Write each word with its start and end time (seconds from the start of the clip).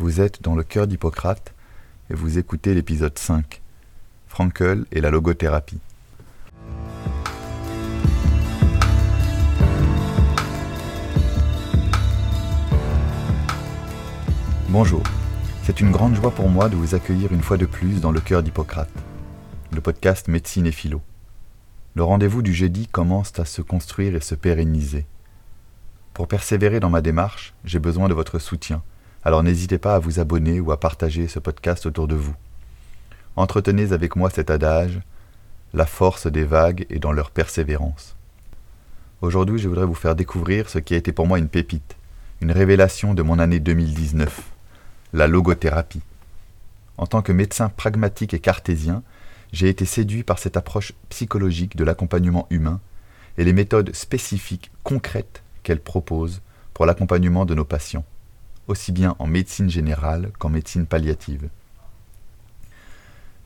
Vous 0.00 0.22
êtes 0.22 0.40
dans 0.40 0.54
le 0.54 0.62
cœur 0.62 0.86
d'Hippocrate 0.86 1.52
et 2.08 2.14
vous 2.14 2.38
écoutez 2.38 2.72
l'épisode 2.72 3.18
5, 3.18 3.60
Frankel 4.28 4.86
et 4.92 5.02
la 5.02 5.10
logothérapie. 5.10 5.78
Bonjour, 14.70 15.02
c'est 15.64 15.82
une 15.82 15.90
grande 15.90 16.14
joie 16.14 16.30
pour 16.30 16.48
moi 16.48 16.70
de 16.70 16.76
vous 16.76 16.94
accueillir 16.94 17.30
une 17.34 17.42
fois 17.42 17.58
de 17.58 17.66
plus 17.66 18.00
dans 18.00 18.10
le 18.10 18.20
cœur 18.20 18.42
d'Hippocrate, 18.42 18.88
le 19.70 19.82
podcast 19.82 20.28
Médecine 20.28 20.64
et 20.64 20.72
Philo. 20.72 21.02
Le 21.94 22.04
rendez-vous 22.04 22.40
du 22.40 22.54
jeudi 22.54 22.86
commence 22.86 23.38
à 23.38 23.44
se 23.44 23.60
construire 23.60 24.16
et 24.16 24.20
se 24.20 24.34
pérenniser. 24.34 25.04
Pour 26.14 26.26
persévérer 26.26 26.80
dans 26.80 26.88
ma 26.88 27.02
démarche, 27.02 27.52
j'ai 27.66 27.78
besoin 27.78 28.08
de 28.08 28.14
votre 28.14 28.38
soutien, 28.38 28.82
alors 29.24 29.42
n'hésitez 29.42 29.78
pas 29.78 29.94
à 29.94 29.98
vous 29.98 30.20
abonner 30.20 30.60
ou 30.60 30.72
à 30.72 30.80
partager 30.80 31.28
ce 31.28 31.38
podcast 31.38 31.86
autour 31.86 32.08
de 32.08 32.14
vous. 32.14 32.34
Entretenez 33.36 33.92
avec 33.92 34.16
moi 34.16 34.30
cet 34.30 34.50
adage, 34.50 35.00
la 35.74 35.86
force 35.86 36.26
des 36.26 36.44
vagues 36.44 36.86
est 36.90 36.98
dans 36.98 37.12
leur 37.12 37.30
persévérance. 37.30 38.16
Aujourd'hui, 39.20 39.58
je 39.58 39.68
voudrais 39.68 39.86
vous 39.86 39.94
faire 39.94 40.16
découvrir 40.16 40.68
ce 40.68 40.78
qui 40.78 40.94
a 40.94 40.96
été 40.96 41.12
pour 41.12 41.26
moi 41.26 41.38
une 41.38 41.48
pépite, 41.48 41.96
une 42.40 42.52
révélation 42.52 43.14
de 43.14 43.22
mon 43.22 43.38
année 43.38 43.60
2019 43.60 44.50
la 45.12 45.26
logothérapie. 45.26 46.02
En 46.96 47.06
tant 47.06 47.22
que 47.22 47.32
médecin 47.32 47.68
pragmatique 47.68 48.34
et 48.34 48.38
cartésien, 48.38 49.02
j'ai 49.52 49.68
été 49.68 49.84
séduit 49.84 50.22
par 50.22 50.38
cette 50.38 50.56
approche 50.56 50.92
psychologique 51.08 51.76
de 51.76 51.84
l'accompagnement 51.84 52.46
humain 52.50 52.80
et 53.38 53.44
les 53.44 53.52
méthodes 53.52 53.94
spécifiques, 53.94 54.70
concrètes 54.84 55.42
qu'elle 55.62 55.80
propose 55.80 56.42
pour 56.74 56.86
l'accompagnement 56.86 57.44
de 57.44 57.54
nos 57.54 57.64
patients, 57.64 58.04
aussi 58.68 58.92
bien 58.92 59.16
en 59.18 59.26
médecine 59.26 59.70
générale 59.70 60.30
qu'en 60.38 60.48
médecine 60.48 60.86
palliative. 60.86 61.48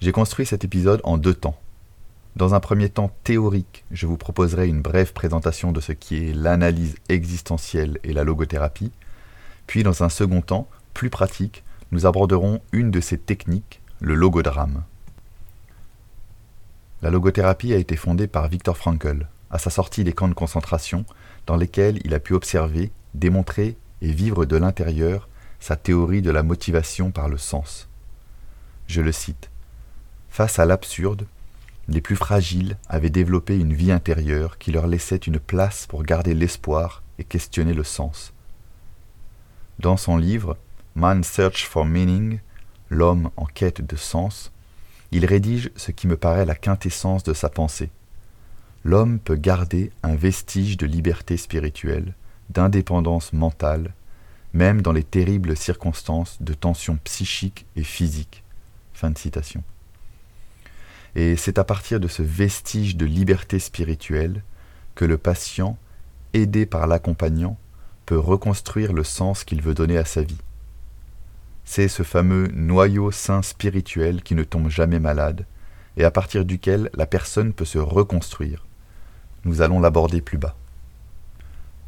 J'ai 0.01 0.13
construit 0.13 0.47
cet 0.47 0.65
épisode 0.65 1.01
en 1.05 1.17
deux 1.17 1.35
temps. 1.35 1.59
Dans 2.37 2.55
un 2.55 2.61
premier 2.61 2.89
temps 2.89 3.15
théorique, 3.23 3.85
je 3.91 4.07
vous 4.07 4.17
proposerai 4.17 4.67
une 4.69 4.83
brève 4.83 5.13
présentation 5.13 5.71
de 5.71 5.81
ce 5.81 5.93
qui 5.93 6.17
est 6.17 6.35
l'analyse 6.35 6.97
existentielle 7.09 7.99
et 8.03 8.13
la 8.13 8.25
logothérapie, 8.25 8.93
puis 9.67 9.83
dans 9.83 10.03
un 10.03 10.09
second 10.09 10.43
temps, 10.43 10.69
plus 10.95 11.11
pratique, 11.11 11.65
nous 11.93 12.07
aborderons 12.07 12.61
une 12.73 12.91
de 12.91 13.01
ces 13.01 13.19
techniques, 13.19 13.81
le 14.01 14.15
logodrame. 14.15 14.83
La 17.03 17.11
logothérapie 17.11 17.73
a 17.73 17.77
été 17.77 17.97
fondée 17.97 18.27
par 18.27 18.49
Viktor 18.49 18.77
Frankl 18.77 19.29
à 19.51 19.59
sa 19.59 19.71
sortie 19.71 20.05
des 20.05 20.13
camps 20.13 20.29
de 20.29 20.35
concentration 20.35 21.05
dans 21.47 21.57
lesquels 21.57 22.01
il 22.05 22.15
a 22.15 22.19
pu 22.19 22.35
observer, 22.35 22.91
démontrer 23.15 23.77
et 24.03 24.13
vivre 24.13 24.45
de 24.45 24.57
l'intérieur 24.57 25.29
sa 25.61 25.77
théorie 25.77 26.23
de 26.23 26.31
la 26.31 26.43
motivation 26.43 27.11
par 27.11 27.29
le 27.29 27.39
sens. 27.39 27.89
Je 28.87 29.01
le 29.01 29.13
cite. 29.13 29.51
Face 30.29 30.59
à 30.59 30.67
l'absurde, 30.67 31.27
les 31.89 32.01
plus 32.01 32.17
fragiles 32.17 32.77
avaient 32.89 33.11
développé 33.11 33.59
une 33.59 33.73
vie 33.73 33.93
intérieure 33.93 34.59
qui 34.59 34.73
leur 34.73 34.87
laissait 34.87 35.17
une 35.17 35.39
place 35.39 35.87
pour 35.87 36.03
garder 36.03 36.35
l'espoir 36.35 37.03
et 37.19 37.25
questionner 37.25 37.75
le 37.75 37.85
sens. 37.85 38.33
Dans 39.79 39.97
son 39.97 40.17
livre 40.17 40.57
Man 40.95 41.25
Search 41.25 41.67
for 41.67 41.85
Meaning, 41.85 42.41
l'homme 42.91 43.31
en 43.37 43.47
quête 43.47 43.81
de 43.81 43.97
sens, 43.97 44.53
il 45.13 45.27
rédige 45.27 45.71
ce 45.77 45.93
qui 45.93 46.07
me 46.07 46.17
paraît 46.17 46.47
la 46.47 46.55
quintessence 46.55 47.23
de 47.23 47.35
sa 47.35 47.49
pensée. 47.49 47.91
L'homme 48.85 49.19
peut 49.19 49.37
garder 49.37 49.93
un 50.03 50.15
vestige 50.15 50.77
de 50.77 50.87
liberté 50.87 51.37
spirituelle, 51.37 52.15
d'indépendance 52.51 53.33
mentale, 53.33 53.93
même 54.53 54.83
dans 54.83 54.93
les 54.93 55.03
terribles 55.03 55.57
circonstances 55.57 56.41
de 56.41 56.55
tension 56.55 56.99
psychique 57.05 57.67
et 57.77 57.85
physique. 57.85 58.43
Et 61.17 61.37
c'est 61.37 61.59
à 61.59 61.65
partir 61.65 62.01
de 62.01 62.09
ce 62.09 62.23
vestige 62.23 62.97
de 62.97 63.05
liberté 63.05 63.59
spirituelle 63.59 64.43
que 64.95 65.05
le 65.05 65.19
patient, 65.19 65.77
aidé 66.33 66.67
par 66.67 66.87
l'accompagnant, 66.87 67.59
peut 68.07 68.19
reconstruire 68.19 68.93
le 68.93 69.05
sens 69.05 69.45
qu'il 69.45 69.63
veut 69.63 69.75
donner 69.75 69.99
à 69.99 70.05
sa 70.05 70.23
vie. 70.23 70.41
C'est 71.65 71.89
ce 71.89 72.03
fameux 72.03 72.49
noyau 72.49 73.11
sain 73.11 73.43
spirituel 73.43 74.23
qui 74.23 74.35
ne 74.35 74.45
tombe 74.45 74.69
jamais 74.69 75.01
malade 75.01 75.47
et 75.97 76.05
à 76.05 76.11
partir 76.11 76.45
duquel 76.45 76.91
la 76.95 77.07
personne 77.07 77.53
peut 77.53 77.65
se 77.65 77.79
reconstruire. 77.79 78.67
Nous 79.45 79.63
allons 79.63 79.81
l'aborder 79.81 80.21
plus 80.21 80.39
bas. 80.39 80.57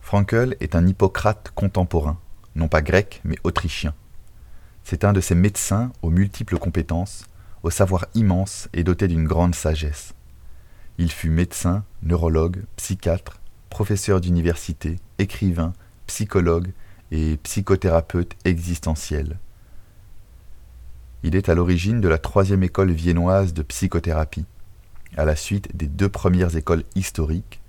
Frankel 0.06 0.56
est 0.60 0.76
un 0.76 0.86
Hippocrate 0.86 1.50
contemporain, 1.56 2.16
non 2.54 2.68
pas 2.68 2.80
grec 2.80 3.20
mais 3.24 3.34
autrichien. 3.42 3.92
C'est 4.84 5.02
un 5.02 5.12
de 5.12 5.20
ces 5.20 5.34
médecins 5.34 5.90
aux 6.00 6.10
multiples 6.10 6.60
compétences, 6.60 7.26
au 7.64 7.70
savoir 7.70 8.06
immense 8.14 8.68
et 8.72 8.84
doté 8.84 9.08
d'une 9.08 9.26
grande 9.26 9.56
sagesse. 9.56 10.14
Il 10.98 11.10
fut 11.10 11.28
médecin, 11.28 11.82
neurologue, 12.04 12.62
psychiatre, 12.76 13.40
professeur 13.68 14.20
d'université, 14.20 14.94
écrivain, 15.18 15.72
psychologue 16.06 16.70
et 17.10 17.36
psychothérapeute 17.38 18.36
existentiel. 18.44 19.40
Il 21.24 21.34
est 21.34 21.48
à 21.48 21.56
l'origine 21.56 22.00
de 22.00 22.06
la 22.06 22.18
troisième 22.18 22.62
école 22.62 22.92
viennoise 22.92 23.54
de 23.54 23.62
psychothérapie, 23.62 24.46
à 25.16 25.24
la 25.24 25.34
suite 25.34 25.76
des 25.76 25.88
deux 25.88 26.08
premières 26.08 26.54
écoles 26.54 26.84
historiques, 26.94 27.60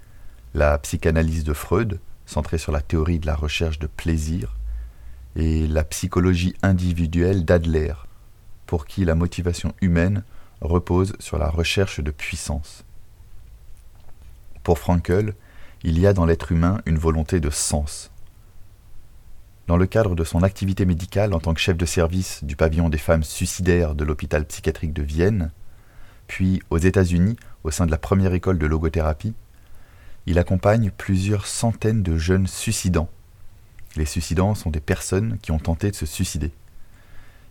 la 0.53 0.77
psychanalyse 0.77 1.43
de 1.43 1.53
Freud, 1.53 1.99
centrée 2.27 2.59
sur 2.59 2.71
la 2.71 2.81
théorie 2.81 3.17
de 3.17 3.25
la 3.25 3.35
recherche 3.35 3.79
de 3.79 3.87
plaisir, 3.87 4.55
et 5.35 5.65
la 5.65 5.83
psychologie 5.83 6.55
individuelle 6.61 7.45
d'Adler, 7.45 7.93
pour 8.67 8.85
qui 8.85 9.05
la 9.05 9.15
motivation 9.15 9.73
humaine 9.81 10.23
repose 10.61 11.13
sur 11.19 11.39
la 11.39 11.49
recherche 11.49 11.99
de 11.99 12.11
puissance. 12.11 12.83
Pour 14.63 14.77
Frankel, 14.77 15.33
il 15.83 15.97
y 15.97 16.05
a 16.05 16.13
dans 16.13 16.25
l'être 16.25 16.51
humain 16.51 16.81
une 16.85 16.97
volonté 16.97 17.39
de 17.39 17.49
sens, 17.49 18.11
dans 19.67 19.77
le 19.77 19.85
cadre 19.85 20.15
de 20.15 20.23
son 20.23 20.43
activité 20.43 20.85
médicale 20.85 21.33
en 21.33 21.39
tant 21.39 21.53
que 21.53 21.59
chef 21.59 21.77
de 21.77 21.85
service 21.85 22.43
du 22.43 22.55
pavillon 22.55 22.89
des 22.89 22.97
femmes 22.97 23.23
suicidaires 23.23 23.95
de 23.95 24.05
l'hôpital 24.05 24.45
psychiatrique 24.45 24.93
de 24.93 25.03
Vienne, 25.03 25.51
puis 26.27 26.61
aux 26.69 26.77
États-Unis 26.77 27.37
au 27.63 27.71
sein 27.71 27.85
de 27.85 27.91
la 27.91 27.97
première 27.97 28.33
école 28.33 28.57
de 28.57 28.65
logothérapie, 28.65 29.33
il 30.27 30.37
accompagne 30.39 30.91
plusieurs 30.91 31.47
centaines 31.47 32.03
de 32.03 32.17
jeunes 32.17 32.47
suicidants. 32.47 33.09
Les 33.95 34.05
suicidants 34.05 34.55
sont 34.55 34.69
des 34.69 34.81
personnes 34.81 35.37
qui 35.41 35.51
ont 35.51 35.57
tenté 35.57 35.89
de 35.89 35.95
se 35.95 36.05
suicider. 36.05 36.51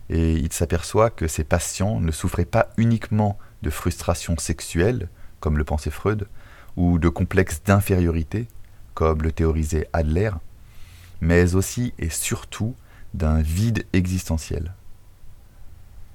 Et 0.09 0.33
il 0.33 0.53
s'aperçoit 0.53 1.09
que 1.09 1.27
ces 1.27 1.43
patients 1.43 1.99
ne 1.99 2.11
souffraient 2.11 2.45
pas 2.45 2.69
uniquement 2.77 3.39
de 3.63 3.71
frustration 3.71 4.37
sexuelle, 4.37 5.09
comme 5.39 5.57
le 5.57 5.63
pensait 5.63 5.89
Freud, 5.89 6.27
ou 6.77 6.99
de 6.99 7.09
complexes 7.09 7.63
d'infériorité, 7.65 8.47
comme 8.93 9.23
le 9.23 9.31
théorisait 9.31 9.89
Adler, 9.91 10.31
mais 11.19 11.55
aussi 11.55 11.93
et 11.97 12.09
surtout 12.09 12.75
d'un 13.15 13.41
vide 13.41 13.87
existentiel. 13.93 14.75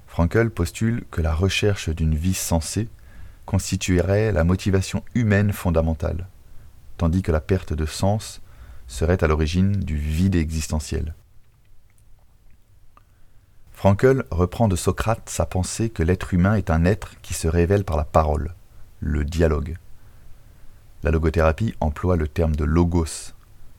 Frankel 0.07 0.51
postule 0.51 1.05
que 1.11 1.21
la 1.21 1.35
recherche 1.35 1.89
d'une 1.89 2.15
vie 2.15 2.35
sensée 2.35 2.89
constituerait 3.47 4.31
la 4.31 4.45
motivation 4.45 5.03
humaine 5.17 5.53
fondamentale, 5.53 6.29
tandis 7.03 7.23
que 7.23 7.33
la 7.33 7.41
perte 7.41 7.73
de 7.73 7.85
sens 7.85 8.41
serait 8.87 9.25
à 9.25 9.27
l'origine 9.27 9.73
du 9.73 9.97
vide 9.97 10.37
existentiel. 10.37 11.17
Frankel 13.73 14.23
reprend 14.31 14.69
de 14.69 14.77
Socrate 14.77 15.29
sa 15.29 15.45
pensée 15.45 15.91
que 15.91 16.05
l'être 16.05 16.33
humain 16.33 16.55
est 16.55 16.71
un 16.71 16.85
être 16.85 17.21
qui 17.21 17.35
se 17.35 17.49
révèle 17.49 17.83
par 17.83 17.97
la 17.97 18.05
parole, 18.05 18.55
le 19.01 19.25
dialogue. 19.25 19.79
La 21.03 21.11
logothérapie 21.11 21.75
emploie 21.81 22.15
le 22.15 22.29
terme 22.29 22.55
de 22.55 22.63
logos, 22.63 23.35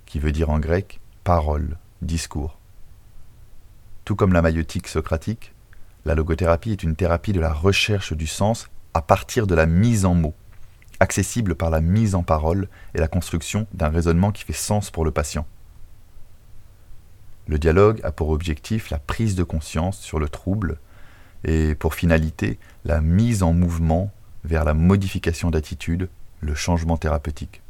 qui 0.05 0.19
veut 0.19 0.33
dire 0.33 0.49
en 0.49 0.59
grec 0.59 0.99
parole, 1.23 1.77
discours. 2.01 2.59
Tout 4.03 4.17
comme 4.17 4.33
la 4.33 4.41
maïotique 4.41 4.89
socratique, 4.89 5.53
la 6.03 6.13
logothérapie 6.13 6.73
est 6.73 6.83
une 6.83 6.97
thérapie 6.97 7.31
de 7.31 7.39
la 7.39 7.53
recherche 7.53 8.11
du 8.11 8.27
sens 8.27 8.67
à 8.93 9.01
partir 9.01 9.47
de 9.47 9.55
la 9.55 9.65
mise 9.65 10.03
en 10.03 10.13
mots, 10.13 10.35
accessible 11.03 11.55
par 11.55 11.69
la 11.69 11.81
mise 11.81 12.15
en 12.15 12.23
parole 12.23 12.67
et 12.95 12.99
la 12.99 13.07
construction 13.07 13.67
d'un 13.73 13.89
raisonnement 13.89 14.31
qui 14.31 14.43
fait 14.43 14.53
sens 14.53 14.89
pour 14.89 15.05
le 15.05 15.11
patient. 15.11 15.45
Le 17.47 17.59
dialogue 17.59 17.99
a 18.03 18.11
pour 18.11 18.29
objectif 18.29 18.89
la 18.89 18.99
prise 18.99 19.35
de 19.35 19.43
conscience 19.43 19.99
sur 19.99 20.17
le 20.17 20.29
trouble 20.29 20.79
et 21.43 21.75
pour 21.75 21.93
finalité 21.93 22.57
la 22.85 23.01
mise 23.01 23.43
en 23.43 23.53
mouvement 23.53 24.11
vers 24.45 24.63
la 24.63 24.73
modification 24.73 25.51
d'attitude, 25.51 26.09
le 26.39 26.55
changement 26.55 26.97
thérapeutique. 26.97 27.61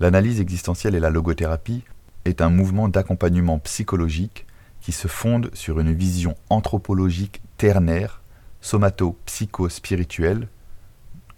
L'analyse 0.00 0.40
existentielle 0.40 0.96
et 0.96 1.00
la 1.00 1.10
logothérapie 1.10 1.84
est 2.24 2.40
un 2.40 2.50
mouvement 2.50 2.88
d'accompagnement 2.88 3.60
psychologique 3.60 4.46
qui 4.80 4.90
se 4.90 5.06
fonde 5.06 5.48
sur 5.54 5.78
une 5.78 5.92
vision 5.92 6.34
anthropologique 6.50 7.40
ternaire, 7.56 8.20
somato-psycho-spirituelle, 8.60 10.48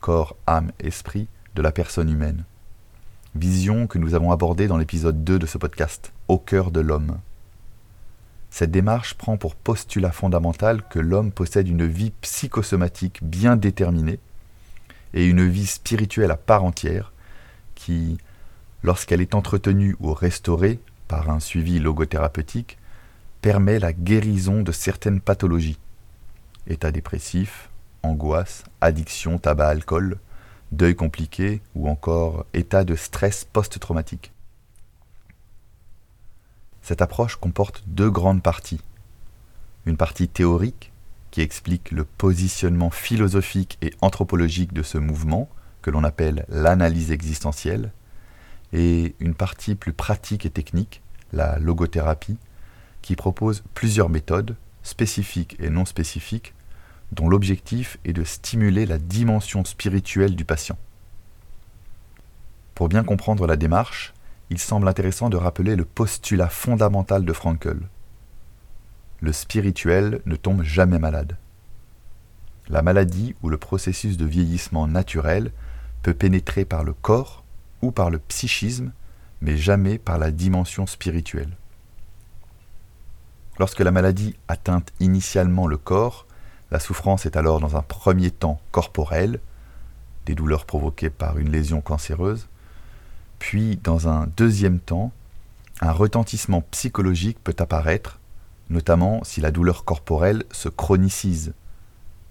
corps, 0.05 0.37
âme, 0.47 0.71
esprit, 0.81 1.29
de 1.55 1.63
la 1.63 1.73
personne 1.73 2.11
humaine. 2.11 2.45
Vision 3.35 3.87
que 3.87 3.97
nous 3.97 4.15
avons 4.15 4.33
abordée 4.33 4.69
dans 4.69 4.77
l'épisode 4.77 5.25
2 5.25 5.39
de 5.39 5.47
ce 5.47 5.57
podcast, 5.57 6.13
Au 6.29 6.37
cœur 6.37 6.71
de 6.71 6.81
l'homme. 6.81 7.21
Cette 8.51 8.71
démarche 8.71 9.15
prend 9.15 9.39
pour 9.39 9.57
postulat 9.57 10.13
fondamental 10.13 10.87
que 10.91 10.99
l'homme 10.99 11.33
possède 11.33 11.69
une 11.69 11.87
vie 11.87 12.11
psychosomatique 12.21 13.21
bien 13.23 13.57
déterminée 13.57 14.19
et 15.15 15.25
une 15.25 15.49
vie 15.49 15.67
spirituelle 15.67 16.33
à 16.33 16.37
part 16.37 16.65
entière 16.65 17.15
qui, 17.75 18.19
lorsqu'elle 18.83 19.23
est 19.23 19.35
entretenue 19.35 19.97
ou 20.01 20.13
restaurée 20.13 20.81
par 21.09 21.31
un 21.31 21.41
suivi 21.41 21.79
logothérapeutique, 21.79 22.77
permet 23.41 23.79
la 23.79 23.95
guérison 23.95 24.61
de 24.61 24.71
certaines 24.71 25.23
pathologies. 25.23 25.79
État 26.67 26.93
dépressif, 26.93 27.71
angoisse, 28.05 28.65
addiction, 28.81 29.39
tabac, 29.39 29.69
alcool, 29.69 30.19
deuil 30.73 30.95
compliqué 30.95 31.61
ou 31.75 31.89
encore 31.89 32.47
état 32.53 32.85
de 32.85 32.97
stress 32.97 33.45
post-traumatique. 33.45 34.33
Cette 36.83 37.03
approche 37.03 37.37
comporte 37.37 37.83
deux 37.87 38.11
grandes 38.11 38.43
parties. 38.43 38.81
Une 39.87 39.97
partie 39.97 40.29
théorique 40.29 40.93
qui 41.31 41.41
explique 41.41 41.91
le 41.91 42.05
positionnement 42.05 42.91
philosophique 42.91 43.79
et 43.83 43.93
anthropologique 44.01 44.73
de 44.73 44.83
ce 44.83 44.99
mouvement, 44.99 45.49
que 45.83 45.91
l'on 45.91 46.05
appelle 46.05 46.45
l'analyse 46.49 47.11
existentielle, 47.11 47.91
et 48.73 49.15
une 49.19 49.35
partie 49.35 49.75
plus 49.75 49.93
pratique 49.93 50.47
et 50.47 50.51
technique, 50.51 51.03
la 51.33 51.59
logothérapie, 51.59 52.37
qui 53.03 53.17
propose 53.17 53.65
plusieurs 53.75 54.09
méthodes, 54.09 54.57
spécifiques 54.83 55.57
et 55.59 55.71
non 55.71 55.85
spécifiques, 55.85 56.55
dont 57.13 57.29
l'objectif 57.29 57.99
est 58.05 58.13
de 58.13 58.25
stimuler 58.25 58.87
la 58.87 58.99
dimension 58.99 59.65
spirituelle 59.65 60.37
du 60.37 60.45
patient. 60.45 60.79
Pour 62.75 62.89
bien 62.89 63.05
comprendre 63.05 63.47
la 63.47 63.57
démarche, 63.57 64.15
il 64.51 64.59
semble 64.59 64.89
intéressant 64.89 65.31
de 65.31 65.37
rappeler 65.37 65.77
le 65.77 65.85
postulat 65.85 66.49
fondamental 66.49 67.25
de 67.25 67.33
Frankel. 67.33 67.79
Le 69.21 69.33
spirituel 69.33 70.21
ne 70.27 70.37
tombe 70.37 70.63
jamais 70.63 70.99
malade. 70.99 71.37
La 72.69 72.83
maladie 72.83 73.35
ou 73.43 73.49
le 73.49 73.59
processus 73.59 74.17
de 74.17 74.25
vieillissement 74.25 74.87
naturel 74.87 75.53
peut 76.03 76.15
pénétrer 76.15 76.65
par 76.65 76.85
le 76.85 76.93
corps 76.93 77.45
ou 77.83 77.91
par 77.91 78.11
le 78.11 78.19
psychisme, 78.19 78.93
mais 79.41 79.57
jamais 79.57 79.99
par 79.99 80.19
la 80.19 80.31
dimension 80.31 80.87
spirituelle. 80.87 81.57
Lorsque 83.59 83.81
la 83.81 83.91
maladie 83.91 84.35
atteint 84.49 84.83
initialement 84.99 85.67
le 85.67 85.77
corps, 85.77 86.27
la 86.71 86.81
souffrance 86.81 87.27
est 87.27 87.37
alors 87.37 87.61
dans 87.61 87.77
un 87.77 87.83
premier 87.83 88.31
temps 88.31 88.61
corporelle, 88.71 89.41
des 90.27 90.35
douleurs 90.35 90.65
provoquées 90.65 91.11
par 91.11 91.39
une 91.39 91.51
lésion 91.51 91.81
cancéreuse, 91.81 92.49
puis, 93.47 93.77
dans 93.77 94.09
un 94.09 94.27
deuxième 94.39 94.79
temps, 94.79 95.13
un 95.83 95.93
retentissement 95.93 96.63
psychologique 96.71 97.37
peut 97.45 97.55
apparaître, 97.59 98.19
notamment 98.71 99.23
si 99.23 99.43
la 99.43 99.51
douleur 99.51 99.85
corporelle 99.85 100.45
se 100.51 100.71
chronicise, 100.71 101.53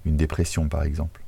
une 0.05 0.17
dépression 0.17 0.69
par 0.69 0.81
exemple. 0.81 1.21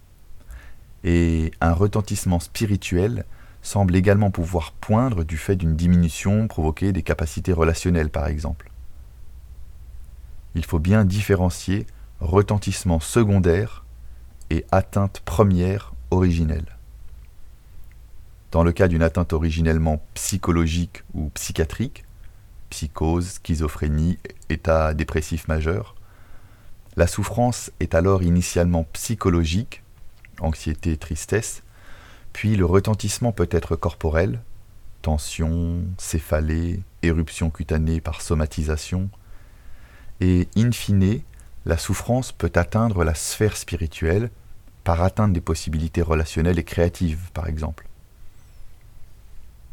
Et 1.04 1.52
un 1.62 1.74
retentissement 1.74 2.40
spirituel 2.40 3.25
semble 3.62 3.96
également 3.96 4.31
pouvoir 4.31 4.72
poindre 4.72 5.24
du 5.24 5.38
fait 5.38 5.56
d'une 5.56 5.75
diminution 5.75 6.48
provoquée 6.48 6.92
des 6.92 7.04
capacités 7.04 7.54
relationnelles 7.54 8.10
par 8.10 8.25
exemple. 8.25 8.72
Il 10.56 10.66
faut 10.66 10.80
bien 10.80 11.06
différencier 11.06 11.86
retentissement 12.20 13.00
secondaire 13.00 13.86
et 14.50 14.66
atteinte 14.72 15.22
première 15.26 15.94
originelle. 16.12 16.78
Dans 18.52 18.64
le 18.64 18.72
cas 18.72 18.88
d'une 18.88 19.04
atteinte 19.04 19.34
originellement 19.34 20.02
psychologique 20.14 21.04
ou 21.14 21.30
psychiatrique, 21.30 22.06
psychose, 22.70 23.40
schizophrénie, 23.44 24.18
état 24.50 24.94
dépressif 24.94 25.48
majeur, 25.48 25.96
la 26.96 27.08
souffrance 27.08 27.72
est 27.82 27.94
alors 27.94 28.24
initialement 28.24 28.86
psychologique, 28.94 29.84
anxiété, 30.40 30.96
tristesse, 30.96 31.64
puis 32.32 32.56
le 32.56 32.66
retentissement 32.66 33.34
peut 33.34 33.50
être 33.52 33.76
corporel, 33.76 34.42
tension, 35.02 35.84
céphalée, 35.98 36.82
éruption 37.02 37.50
cutanée 37.50 38.00
par 38.00 38.22
somatisation, 38.22 39.10
et 40.22 40.48
in 40.56 40.72
fine, 40.72 41.22
la 41.66 41.78
souffrance 41.78 42.32
peut 42.32 42.52
atteindre 42.56 43.04
la 43.04 43.16
sphère 43.16 43.58
spirituelle 43.58 44.30
par 44.84 45.02
atteinte 45.02 45.34
des 45.34 45.42
possibilités 45.42 46.02
relationnelles 46.02 46.60
et 46.60 46.64
créatives, 46.64 47.32
par 47.34 47.48
exemple 47.48 47.88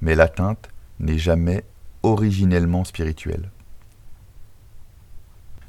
mais 0.02 0.16
l'atteinte 0.16 0.68
n'est 1.00 1.18
jamais 1.18 1.64
originellement 2.02 2.84
spirituelle. 2.84 3.50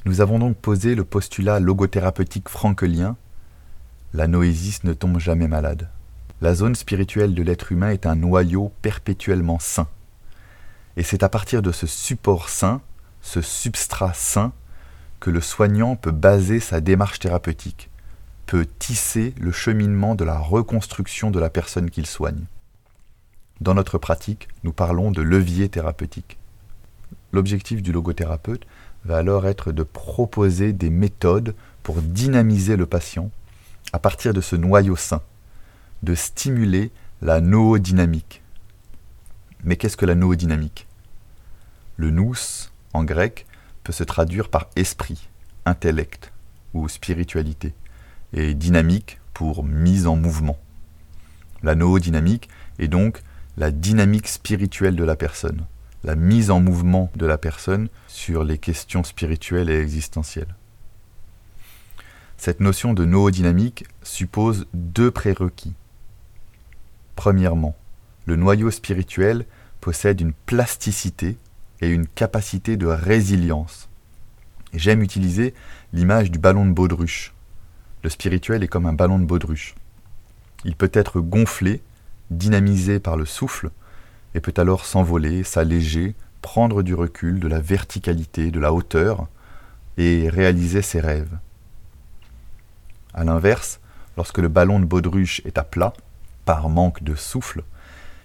Nous 0.05 0.19
avons 0.19 0.39
donc 0.39 0.57
posé 0.57 0.95
le 0.95 1.05
postulat 1.05 1.61
logothérapeutique 1.61 2.49
frankelien 2.49 3.15
la 4.15 4.27
noésis 4.27 4.83
ne 4.83 4.93
tombe 4.93 5.17
jamais 5.17 5.47
malade. 5.47 5.89
La 6.41 6.53
zone 6.53 6.75
spirituelle 6.75 7.33
de 7.33 7.41
l'être 7.41 7.71
humain 7.71 7.89
est 7.89 8.05
un 8.05 8.15
noyau 8.15 8.71
perpétuellement 8.83 9.57
sain. 9.57 9.87
Et 10.97 11.03
c'est 11.03 11.23
à 11.23 11.29
partir 11.29 11.63
de 11.63 11.71
ce 11.71 11.87
support 11.87 12.49
sain, 12.49 12.81
ce 13.21 13.41
substrat 13.41 14.13
sain, 14.13 14.53
que 15.23 15.29
le 15.29 15.39
soignant 15.39 15.95
peut 15.95 16.11
baser 16.11 16.59
sa 16.59 16.81
démarche 16.81 17.19
thérapeutique, 17.19 17.89
peut 18.45 18.67
tisser 18.77 19.33
le 19.39 19.53
cheminement 19.53 20.15
de 20.15 20.25
la 20.25 20.37
reconstruction 20.37 21.31
de 21.31 21.39
la 21.39 21.49
personne 21.49 21.89
qu'il 21.89 22.07
soigne. 22.07 22.43
Dans 23.61 23.73
notre 23.73 23.97
pratique, 23.97 24.49
nous 24.65 24.73
parlons 24.73 25.11
de 25.11 25.21
levier 25.21 25.69
thérapeutique. 25.69 26.37
L'objectif 27.31 27.81
du 27.81 27.93
logothérapeute 27.93 28.67
va 29.05 29.15
alors 29.15 29.47
être 29.47 29.71
de 29.71 29.83
proposer 29.83 30.73
des 30.73 30.89
méthodes 30.89 31.55
pour 31.83 32.01
dynamiser 32.01 32.75
le 32.75 32.85
patient 32.85 33.31
à 33.93 33.99
partir 33.99 34.33
de 34.33 34.41
ce 34.41 34.57
noyau 34.57 34.97
sain, 34.97 35.21
de 36.01 36.15
stimuler 36.15 36.91
la 37.21 37.39
noodynamique. 37.39 38.41
Mais 39.63 39.77
qu'est-ce 39.77 39.95
que 39.95 40.05
la 40.05 40.15
noodynamique? 40.15 40.85
Le 41.95 42.11
nous, 42.11 42.35
en 42.91 43.05
grec, 43.05 43.45
peut 43.83 43.91
se 43.91 44.03
traduire 44.03 44.49
par 44.49 44.69
esprit, 44.75 45.29
intellect 45.65 46.31
ou 46.73 46.87
spiritualité, 46.87 47.73
et 48.33 48.53
dynamique 48.53 49.19
pour 49.33 49.63
mise 49.63 50.07
en 50.07 50.15
mouvement. 50.15 50.57
La 51.61 51.75
noodynamique 51.75 52.49
est 52.79 52.87
donc 52.87 53.21
la 53.57 53.71
dynamique 53.71 54.27
spirituelle 54.27 54.95
de 54.95 55.03
la 55.03 55.15
personne, 55.15 55.65
la 56.03 56.15
mise 56.15 56.51
en 56.51 56.59
mouvement 56.59 57.11
de 57.15 57.25
la 57.25 57.37
personne 57.37 57.89
sur 58.07 58.43
les 58.43 58.57
questions 58.57 59.03
spirituelles 59.03 59.69
et 59.69 59.79
existentielles. 59.79 60.55
Cette 62.37 62.59
notion 62.59 62.93
de 62.93 63.05
noodynamique 63.05 63.85
suppose 64.01 64.67
deux 64.73 65.11
prérequis. 65.11 65.73
Premièrement, 67.15 67.75
le 68.25 68.35
noyau 68.35 68.71
spirituel 68.71 69.45
possède 69.79 70.19
une 70.19 70.33
plasticité 70.33 71.37
et 71.83 71.89
une 71.89 72.07
capacité 72.07 72.77
de 72.77 72.87
résilience. 72.87 73.89
J'aime 74.73 75.01
utiliser 75.01 75.53
l'image 75.91 76.31
du 76.31 76.39
ballon 76.39 76.65
de 76.65 76.71
baudruche. 76.71 77.33
Le 78.03 78.09
spirituel 78.09 78.63
est 78.63 78.69
comme 78.69 78.85
un 78.85 78.93
ballon 78.93 79.19
de 79.19 79.25
baudruche. 79.25 79.75
Il 80.63 80.75
peut 80.75 80.91
être 80.93 81.19
gonflé 81.19 81.81
dynamisé 82.31 82.99
par 82.99 83.17
le 83.17 83.25
souffle, 83.25 83.69
et 84.33 84.39
peut 84.39 84.53
alors 84.57 84.85
s'envoler, 84.85 85.43
s'alléger, 85.43 86.15
prendre 86.41 86.83
du 86.83 86.95
recul, 86.95 87.39
de 87.39 87.47
la 87.47 87.59
verticalité, 87.59 88.49
de 88.49 88.59
la 88.61 88.73
hauteur, 88.73 89.27
et 89.97 90.29
réaliser 90.29 90.81
ses 90.81 91.01
rêves. 91.01 91.37
A 93.13 93.25
l'inverse, 93.25 93.81
lorsque 94.15 94.39
le 94.39 94.47
ballon 94.47 94.79
de 94.79 94.85
baudruche 94.85 95.41
est 95.45 95.57
à 95.57 95.63
plat, 95.63 95.93
par 96.45 96.69
manque 96.69 97.03
de 97.03 97.13
souffle, 97.13 97.63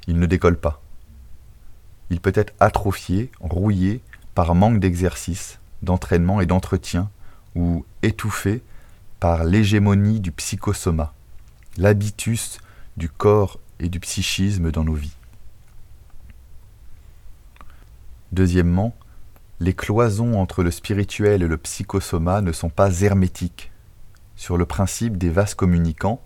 il 0.06 0.18
ne 0.18 0.26
décolle 0.26 0.58
pas. 0.58 0.80
Il 2.10 2.20
peut 2.20 2.32
être 2.34 2.54
atrophié, 2.60 3.30
rouillé, 3.40 4.00
par 4.34 4.54
manque 4.54 4.80
d'exercice, 4.80 5.58
d'entraînement 5.82 6.40
et 6.40 6.46
d'entretien, 6.46 7.10
ou 7.54 7.84
étouffé 8.02 8.62
par 9.20 9.44
l'hégémonie 9.44 10.20
du 10.20 10.30
psychosoma, 10.32 11.12
l'habitus 11.76 12.58
du 12.96 13.08
corps 13.08 13.58
et 13.80 13.88
du 13.88 14.00
psychisme 14.00 14.70
dans 14.70 14.84
nos 14.84 14.94
vies. 14.94 15.16
Deuxièmement, 18.32 18.94
les 19.60 19.74
cloisons 19.74 20.38
entre 20.38 20.62
le 20.62 20.70
spirituel 20.70 21.42
et 21.42 21.48
le 21.48 21.56
psychosoma 21.56 22.40
ne 22.40 22.52
sont 22.52 22.68
pas 22.68 23.00
hermétiques. 23.00 23.72
Sur 24.36 24.56
le 24.56 24.66
principe 24.66 25.16
des 25.16 25.30
vases 25.30 25.54
communicants, 25.54 26.22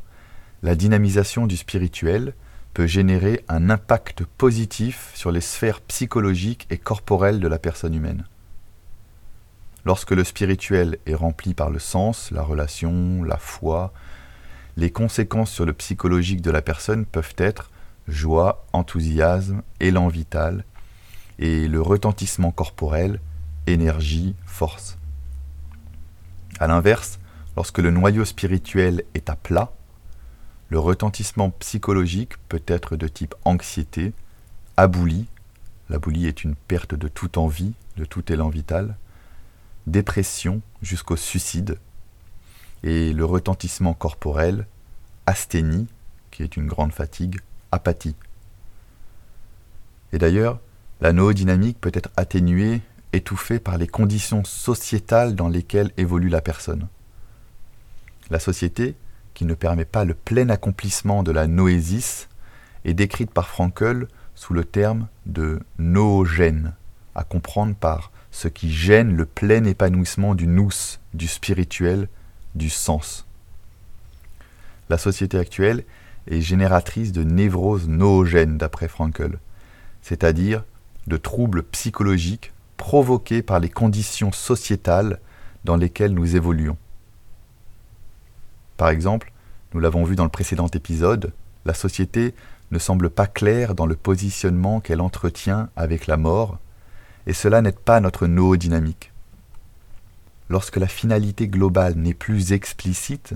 la 0.62 0.74
dynamisation 0.74 1.46
du 1.46 1.56
spirituel 1.56 2.34
peut 2.74 2.86
générer 2.86 3.44
un 3.48 3.70
impact 3.70 4.24
positif 4.24 5.10
sur 5.14 5.30
les 5.30 5.40
sphères 5.40 5.80
psychologiques 5.82 6.66
et 6.70 6.78
corporelles 6.78 7.40
de 7.40 7.48
la 7.48 7.58
personne 7.58 7.94
humaine. 7.94 8.24
Lorsque 9.84 10.12
le 10.12 10.24
spirituel 10.24 10.98
est 11.06 11.14
rempli 11.14 11.54
par 11.54 11.70
le 11.70 11.78
sens, 11.78 12.30
la 12.30 12.42
relation, 12.42 13.24
la 13.24 13.36
foi, 13.36 13.92
les 14.76 14.90
conséquences 14.90 15.50
sur 15.50 15.66
le 15.66 15.72
psychologique 15.72 16.40
de 16.40 16.50
la 16.50 16.62
personne 16.62 17.04
peuvent 17.04 17.34
être 17.36 17.70
joie, 18.08 18.64
enthousiasme, 18.72 19.62
élan 19.80 20.08
vital, 20.08 20.64
et 21.38 21.68
le 21.68 21.80
retentissement 21.80 22.52
corporel, 22.52 23.20
énergie, 23.66 24.34
force. 24.46 24.98
A 26.58 26.66
l'inverse, 26.66 27.18
lorsque 27.56 27.78
le 27.78 27.90
noyau 27.90 28.24
spirituel 28.24 29.02
est 29.14 29.30
à 29.30 29.36
plat, 29.36 29.72
le 30.72 30.78
retentissement 30.78 31.50
psychologique 31.50 32.38
peut 32.48 32.62
être 32.66 32.96
de 32.96 33.06
type 33.06 33.34
anxiété, 33.44 34.14
abouli, 34.78 35.26
l'abouli 35.90 36.26
est 36.26 36.44
une 36.44 36.54
perte 36.54 36.94
de 36.94 37.08
toute 37.08 37.36
envie, 37.36 37.74
de 37.98 38.06
tout 38.06 38.32
élan 38.32 38.48
vital, 38.48 38.96
dépression 39.86 40.62
jusqu'au 40.80 41.16
suicide, 41.16 41.78
et 42.82 43.12
le 43.12 43.26
retentissement 43.26 43.92
corporel, 43.92 44.66
asthénie, 45.26 45.88
qui 46.30 46.42
est 46.42 46.56
une 46.56 46.68
grande 46.68 46.94
fatigue, 46.94 47.40
apathie. 47.70 48.16
Et 50.14 50.18
d'ailleurs, 50.18 50.58
la 51.02 51.12
noodynamique 51.12 51.82
peut 51.82 51.92
être 51.92 52.08
atténuée, 52.16 52.80
étouffée 53.12 53.58
par 53.58 53.76
les 53.76 53.88
conditions 53.88 54.42
sociétales 54.42 55.34
dans 55.34 55.50
lesquelles 55.50 55.92
évolue 55.98 56.30
la 56.30 56.40
personne. 56.40 56.88
La 58.30 58.38
société, 58.38 58.96
qui 59.42 59.46
ne 59.48 59.54
permet 59.54 59.84
pas 59.84 60.04
le 60.04 60.14
plein 60.14 60.50
accomplissement 60.50 61.24
de 61.24 61.32
la 61.32 61.48
noésis, 61.48 62.28
est 62.84 62.94
décrite 62.94 63.32
par 63.32 63.48
Frankel 63.48 64.06
sous 64.36 64.54
le 64.54 64.64
terme 64.64 65.08
de 65.26 65.58
noogène, 65.80 66.74
à 67.16 67.24
comprendre 67.24 67.74
par 67.74 68.12
ce 68.30 68.46
qui 68.46 68.72
gêne 68.72 69.16
le 69.16 69.26
plein 69.26 69.64
épanouissement 69.64 70.36
du 70.36 70.46
nous, 70.46 70.70
du 71.12 71.26
spirituel, 71.26 72.08
du 72.54 72.70
sens. 72.70 73.26
La 74.88 74.96
société 74.96 75.38
actuelle 75.38 75.82
est 76.28 76.40
génératrice 76.40 77.10
de 77.10 77.24
névroses 77.24 77.88
noogènes, 77.88 78.58
d'après 78.58 78.86
Frankel, 78.86 79.40
c'est-à-dire 80.02 80.62
de 81.08 81.16
troubles 81.16 81.64
psychologiques 81.64 82.52
provoqués 82.76 83.42
par 83.42 83.58
les 83.58 83.70
conditions 83.70 84.30
sociétales 84.30 85.18
dans 85.64 85.76
lesquelles 85.76 86.14
nous 86.14 86.36
évoluons. 86.36 86.76
Par 88.76 88.88
exemple, 88.88 89.31
nous 89.74 89.80
l'avons 89.80 90.04
vu 90.04 90.16
dans 90.16 90.24
le 90.24 90.30
précédent 90.30 90.68
épisode, 90.68 91.32
la 91.64 91.74
société 91.74 92.34
ne 92.70 92.78
semble 92.78 93.10
pas 93.10 93.26
claire 93.26 93.74
dans 93.74 93.86
le 93.86 93.96
positionnement 93.96 94.80
qu'elle 94.80 95.00
entretient 95.00 95.68
avec 95.76 96.06
la 96.06 96.16
mort, 96.16 96.58
et 97.26 97.32
cela 97.32 97.62
n'aide 97.62 97.78
pas 97.78 98.00
notre 98.00 98.26
noodynamique. 98.26 99.12
Lorsque 100.48 100.76
la 100.76 100.88
finalité 100.88 101.48
globale 101.48 101.94
n'est 101.94 102.14
plus 102.14 102.52
explicite, 102.52 103.34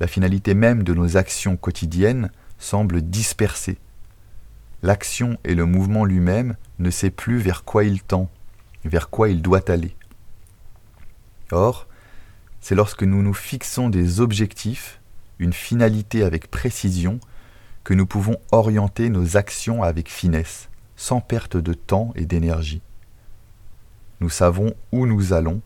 la 0.00 0.06
finalité 0.06 0.54
même 0.54 0.82
de 0.82 0.94
nos 0.94 1.16
actions 1.16 1.56
quotidiennes 1.56 2.30
semble 2.58 3.02
dispersée. 3.02 3.78
L'action 4.82 5.38
et 5.44 5.54
le 5.54 5.66
mouvement 5.66 6.04
lui-même 6.04 6.56
ne 6.78 6.90
sait 6.90 7.10
plus 7.10 7.38
vers 7.38 7.64
quoi 7.64 7.84
il 7.84 8.02
tend, 8.02 8.30
vers 8.84 9.10
quoi 9.10 9.28
il 9.28 9.42
doit 9.42 9.70
aller. 9.70 9.96
Or, 11.50 11.86
c'est 12.60 12.74
lorsque 12.74 13.02
nous 13.02 13.22
nous 13.22 13.34
fixons 13.34 13.88
des 13.88 14.20
objectifs, 14.20 14.97
une 15.38 15.52
finalité 15.52 16.24
avec 16.24 16.50
précision, 16.50 17.20
que 17.84 17.94
nous 17.94 18.06
pouvons 18.06 18.36
orienter 18.52 19.08
nos 19.08 19.36
actions 19.36 19.82
avec 19.82 20.10
finesse, 20.10 20.68
sans 20.96 21.20
perte 21.20 21.56
de 21.56 21.72
temps 21.72 22.12
et 22.16 22.26
d'énergie. 22.26 22.82
Nous 24.20 24.30
savons 24.30 24.74
où 24.92 25.06
nous 25.06 25.32
allons, 25.32 25.62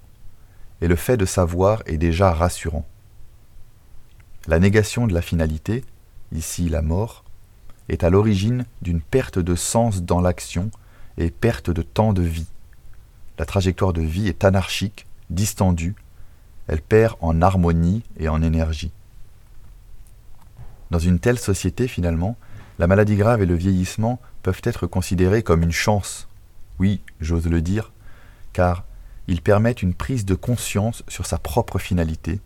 et 0.81 0.88
le 0.88 0.97
fait 0.97 1.17
de 1.17 1.25
savoir 1.25 1.83
est 1.87 1.97
déjà 1.97 2.33
rassurant. 2.33 2.87
La 4.47 4.59
négation 4.59 5.07
de 5.07 5.14
la 5.14 5.23
finalité, 5.23 5.85
ici 6.33 6.69
la 6.69 6.83
mort, 6.83 7.25
est 7.88 8.05
à 8.05 8.11
l'origine 8.11 8.67
d'une 8.83 9.00
perte 9.00 9.38
de 9.38 9.55
sens 9.55 10.02
dans 10.02 10.21
l'action 10.21 10.71
et 11.19 11.31
perte 11.31 11.71
de 11.71 11.83
temps 11.83 12.12
de 12.12 12.23
vie. 12.23 12.49
La 13.38 13.45
trajectoire 13.45 13.93
de 13.93 14.02
vie 14.02 14.29
est 14.29 14.45
anarchique, 14.45 15.07
distendue, 15.31 15.95
elle 16.69 16.83
perd 16.83 17.17
en 17.21 17.43
harmonie 17.43 18.02
et 18.19 18.29
en 18.29 18.43
énergie. 18.43 18.93
Dans 20.92 20.99
une 20.99 21.20
telle 21.20 21.38
société, 21.38 21.88
finalement, 21.88 22.37
la 22.78 22.87
maladie 22.87 23.16
grave 23.16 23.40
et 23.40 23.46
le 23.46 23.54
vieillissement 23.54 24.20
peuvent 24.42 24.61
être 24.62 24.87
considérés 24.87 25.42
comme 25.42 25.62
une 25.62 25.72
chance. 25.72 26.28
Oui, 26.78 27.00
j'ose 27.18 27.46
le 27.46 27.62
dire, 27.62 27.92
car 28.52 28.84
ils 29.26 29.40
permettent 29.40 29.80
une 29.80 29.94
prise 29.94 30.26
de 30.26 30.34
conscience 30.34 31.02
sur 31.08 31.25
sa 31.25 31.38
propre 31.38 31.78
finalité 31.78 32.40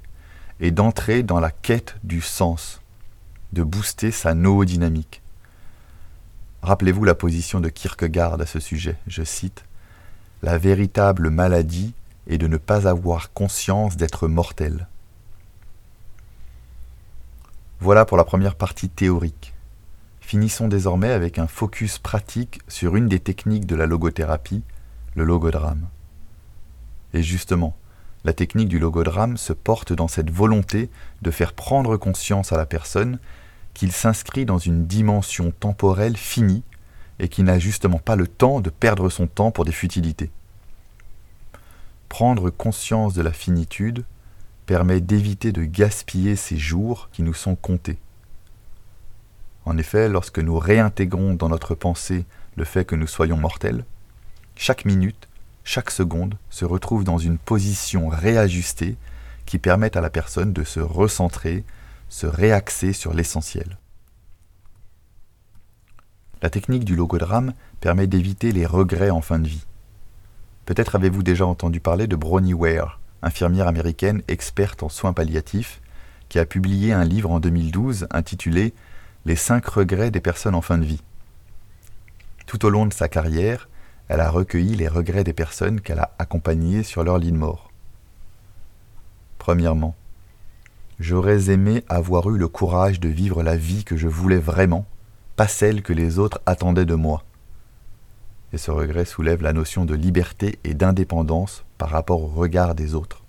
et 0.60 0.70
d'entrer 0.70 1.24
dans 1.24 1.40
la 1.40 1.50
quête 1.50 1.96
du 2.04 2.20
sens, 2.20 2.80
de 3.52 3.64
booster 3.64 4.12
sa 4.12 4.32
noodynamique. 4.32 5.22
Rappelez-vous 6.62 7.02
la 7.02 7.16
position 7.16 7.58
de 7.58 7.68
Kierkegaard 7.68 8.40
à 8.40 8.46
ce 8.46 8.60
sujet, 8.60 8.96
je 9.08 9.24
cite 9.24 9.64
La 10.44 10.56
véritable 10.56 11.30
maladie 11.30 11.94
est 12.28 12.38
de 12.38 12.46
ne 12.46 12.58
pas 12.58 12.86
avoir 12.86 13.32
conscience 13.32 13.96
d'être 13.96 14.28
mortel. 14.28 14.86
Voilà 17.78 18.06
pour 18.06 18.16
la 18.16 18.24
première 18.24 18.54
partie 18.54 18.88
théorique. 18.88 19.52
Finissons 20.20 20.66
désormais 20.66 21.10
avec 21.10 21.38
un 21.38 21.46
focus 21.46 21.98
pratique 21.98 22.60
sur 22.68 22.96
une 22.96 23.06
des 23.06 23.20
techniques 23.20 23.66
de 23.66 23.76
la 23.76 23.84
logothérapie, 23.84 24.62
le 25.14 25.24
logodrame. 25.24 25.86
Et 27.12 27.22
justement, 27.22 27.76
la 28.24 28.32
technique 28.32 28.68
du 28.68 28.78
logodrame 28.78 29.36
se 29.36 29.52
porte 29.52 29.92
dans 29.92 30.08
cette 30.08 30.30
volonté 30.30 30.88
de 31.20 31.30
faire 31.30 31.52
prendre 31.52 31.98
conscience 31.98 32.50
à 32.50 32.56
la 32.56 32.64
personne 32.64 33.18
qu'il 33.74 33.92
s'inscrit 33.92 34.46
dans 34.46 34.58
une 34.58 34.86
dimension 34.86 35.50
temporelle 35.50 36.16
finie 36.16 36.62
et 37.18 37.28
qui 37.28 37.42
n'a 37.42 37.58
justement 37.58 37.98
pas 37.98 38.16
le 38.16 38.26
temps 38.26 38.60
de 38.60 38.70
perdre 38.70 39.10
son 39.10 39.26
temps 39.26 39.50
pour 39.50 39.66
des 39.66 39.72
futilités. 39.72 40.30
Prendre 42.08 42.48
conscience 42.48 43.12
de 43.12 43.22
la 43.22 43.32
finitude 43.32 44.04
permet 44.66 45.00
d'éviter 45.00 45.52
de 45.52 45.64
gaspiller 45.64 46.36
ces 46.36 46.58
jours 46.58 47.08
qui 47.12 47.22
nous 47.22 47.34
sont 47.34 47.54
comptés. 47.54 47.98
En 49.64 49.78
effet, 49.78 50.08
lorsque 50.08 50.38
nous 50.38 50.58
réintégrons 50.58 51.34
dans 51.34 51.48
notre 51.48 51.74
pensée 51.74 52.24
le 52.56 52.64
fait 52.64 52.84
que 52.84 52.96
nous 52.96 53.06
soyons 53.06 53.36
mortels, 53.36 53.84
chaque 54.56 54.84
minute, 54.84 55.28
chaque 55.64 55.90
seconde 55.90 56.36
se 56.50 56.64
retrouve 56.64 57.04
dans 57.04 57.18
une 57.18 57.38
position 57.38 58.08
réajustée 58.08 58.96
qui 59.44 59.58
permet 59.58 59.96
à 59.96 60.00
la 60.00 60.10
personne 60.10 60.52
de 60.52 60.64
se 60.64 60.80
recentrer, 60.80 61.64
se 62.08 62.26
réaxer 62.26 62.92
sur 62.92 63.14
l'essentiel. 63.14 63.78
La 66.42 66.50
technique 66.50 66.84
du 66.84 66.94
logodrame 66.94 67.54
permet 67.80 68.06
d'éviter 68.06 68.52
les 68.52 68.66
regrets 68.66 69.10
en 69.10 69.20
fin 69.20 69.38
de 69.38 69.48
vie. 69.48 69.64
Peut-être 70.64 70.96
avez-vous 70.96 71.22
déjà 71.22 71.46
entendu 71.46 71.80
parler 71.80 72.06
de 72.06 72.16
Bronnie 72.16 72.54
Ware, 72.54 73.00
infirmière 73.22 73.68
américaine 73.68 74.22
experte 74.28 74.82
en 74.82 74.88
soins 74.88 75.12
palliatifs, 75.12 75.80
qui 76.28 76.38
a 76.38 76.46
publié 76.46 76.92
un 76.92 77.04
livre 77.04 77.30
en 77.30 77.40
2012 77.40 78.08
intitulé 78.10 78.74
Les 79.24 79.36
cinq 79.36 79.66
regrets 79.66 80.10
des 80.10 80.20
personnes 80.20 80.54
en 80.54 80.60
fin 80.60 80.78
de 80.78 80.84
vie. 80.84 81.02
Tout 82.46 82.64
au 82.64 82.70
long 82.70 82.86
de 82.86 82.92
sa 82.92 83.08
carrière, 83.08 83.68
elle 84.08 84.20
a 84.20 84.30
recueilli 84.30 84.76
les 84.76 84.88
regrets 84.88 85.24
des 85.24 85.32
personnes 85.32 85.80
qu'elle 85.80 85.98
a 85.98 86.12
accompagnées 86.18 86.82
sur 86.82 87.02
leur 87.02 87.18
lit 87.18 87.32
de 87.32 87.36
mort. 87.36 87.70
Premièrement, 89.38 89.94
j'aurais 91.00 91.50
aimé 91.50 91.84
avoir 91.88 92.30
eu 92.30 92.38
le 92.38 92.48
courage 92.48 93.00
de 93.00 93.08
vivre 93.08 93.42
la 93.42 93.56
vie 93.56 93.84
que 93.84 93.96
je 93.96 94.08
voulais 94.08 94.38
vraiment, 94.38 94.86
pas 95.34 95.48
celle 95.48 95.82
que 95.82 95.92
les 95.92 96.18
autres 96.18 96.40
attendaient 96.46 96.84
de 96.84 96.94
moi. 96.94 97.24
Et 98.56 98.58
ce 98.58 98.70
regret 98.70 99.04
soulève 99.04 99.42
la 99.42 99.52
notion 99.52 99.84
de 99.84 99.94
liberté 99.94 100.58
et 100.64 100.72
d'indépendance 100.72 101.66
par 101.76 101.90
rapport 101.90 102.22
au 102.22 102.28
regard 102.28 102.74
des 102.74 102.94
autres. 102.94 103.22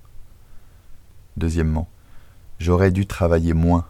Deuxièmement, 1.35 1.89
j'aurais 2.59 2.91
dû 2.91 3.05
travailler 3.07 3.53
moins. 3.53 3.85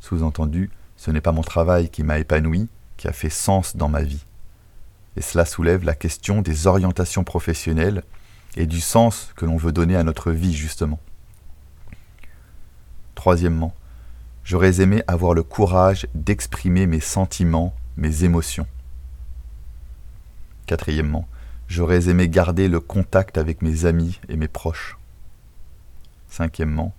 Sous-entendu, 0.00 0.68
ce 0.98 1.10
n'est 1.10 1.22
pas 1.22 1.32
mon 1.32 1.40
travail 1.40 1.88
qui 1.88 2.02
m'a 2.02 2.18
épanoui, 2.18 2.68
qui 2.98 3.08
a 3.08 3.12
fait 3.14 3.30
sens 3.30 3.74
dans 3.74 3.88
ma 3.88 4.02
vie. 4.02 4.26
Et 5.16 5.22
cela 5.22 5.46
soulève 5.46 5.82
la 5.82 5.94
question 5.94 6.42
des 6.42 6.66
orientations 6.66 7.24
professionnelles 7.24 8.02
et 8.54 8.66
du 8.66 8.82
sens 8.82 9.32
que 9.34 9.46
l'on 9.46 9.56
veut 9.56 9.72
donner 9.72 9.96
à 9.96 10.04
notre 10.04 10.30
vie, 10.30 10.52
justement. 10.52 11.00
Troisièmement, 13.14 13.72
j'aurais 14.44 14.82
aimé 14.82 15.02
avoir 15.06 15.32
le 15.32 15.42
courage 15.42 16.06
d'exprimer 16.14 16.86
mes 16.86 17.00
sentiments, 17.00 17.72
mes 17.96 18.24
émotions. 18.24 18.66
Quatrièmement, 20.66 21.28
j'aurais 21.68 22.08
aimé 22.08 22.28
garder 22.28 22.68
le 22.68 22.80
contact 22.80 23.38
avec 23.38 23.62
mes 23.62 23.84
amis 23.84 24.20
et 24.28 24.36
mes 24.36 24.48
proches. 24.48 24.98
Cinquièmement, 26.28 26.94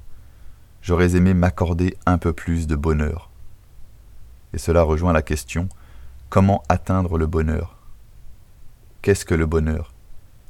j'aurais 0.81 1.15
aimé 1.15 1.33
m'accorder 1.33 1.97
un 2.05 2.17
peu 2.17 2.33
plus 2.33 2.67
de 2.67 2.75
bonheur. 2.75 3.29
Et 4.53 4.57
cela 4.57 4.83
rejoint 4.83 5.13
la 5.13 5.21
question 5.21 5.69
comment 6.29 6.63
atteindre 6.69 7.17
le 7.17 7.27
bonheur? 7.27 7.77
Qu'est-ce 9.01 9.25
que 9.25 9.35
le 9.35 9.45
bonheur? 9.45 9.93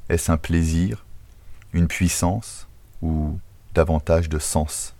Est-ce 0.08 0.30
un 0.30 0.36
plaisir, 0.36 1.04
une 1.72 1.88
puissance 1.88 2.68
ou 3.02 3.38
davantage 3.74 4.28
de 4.28 4.38
sens? 4.38 4.94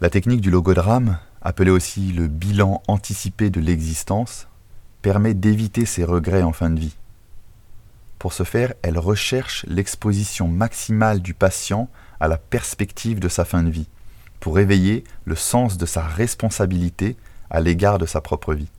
La 0.00 0.10
technique 0.10 0.40
du 0.40 0.50
logodrame, 0.50 1.18
appelée 1.40 1.70
aussi 1.70 2.12
le 2.12 2.28
bilan 2.28 2.82
anticipé 2.88 3.50
de 3.50 3.60
l'existence, 3.60 4.48
permet 5.02 5.34
d'éviter 5.34 5.84
ces 5.84 6.04
regrets 6.04 6.42
en 6.42 6.52
fin 6.52 6.70
de 6.70 6.80
vie. 6.80 6.96
Pour 8.18 8.32
ce 8.32 8.44
faire, 8.44 8.72
elle 8.82 8.98
recherche 8.98 9.66
l'exposition 9.68 10.46
maximale 10.46 11.20
du 11.20 11.34
patient 11.34 11.88
à 12.20 12.28
la 12.28 12.38
perspective 12.38 13.18
de 13.18 13.28
sa 13.28 13.44
fin 13.44 13.64
de 13.64 13.70
vie, 13.70 13.88
pour 14.38 14.60
éveiller 14.60 15.02
le 15.24 15.34
sens 15.34 15.76
de 15.76 15.86
sa 15.86 16.02
responsabilité 16.02 17.16
à 17.50 17.60
l'égard 17.60 17.98
de 17.98 18.06
sa 18.06 18.20
propre 18.20 18.54
vie. 18.54 18.70